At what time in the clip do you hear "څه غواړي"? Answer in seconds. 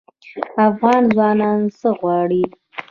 1.79-2.43